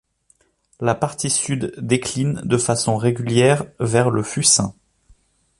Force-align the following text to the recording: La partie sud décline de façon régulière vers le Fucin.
La 0.79 0.95
partie 0.95 1.29
sud 1.29 1.75
décline 1.77 2.41
de 2.43 2.57
façon 2.57 2.97
régulière 2.97 3.65
vers 3.79 4.09
le 4.09 4.23
Fucin. 4.23 4.73